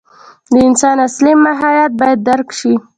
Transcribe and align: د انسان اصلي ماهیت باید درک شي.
د 0.51 0.53
انسان 0.67 0.97
اصلي 1.07 1.33
ماهیت 1.43 1.91
باید 1.99 2.19
درک 2.27 2.49
شي. 2.59 2.73